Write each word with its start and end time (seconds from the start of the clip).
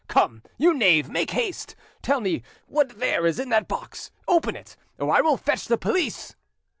Come, 0.07 0.41
you 0.57 0.73
knave, 0.73 1.11
make 1.11 1.29
haste. 1.29 1.75
Tell 2.01 2.21
me 2.21 2.41
what 2.65 2.97
there 2.97 3.27
is 3.27 3.39
in 3.39 3.49
that 3.49 3.67
box; 3.67 4.09
open 4.27 4.55
it, 4.55 4.75
or 4.97 5.15
I 5.15 5.21
will 5.21 5.37
fetch 5.37 5.65
the 5.67 5.77
police." 5.77 6.35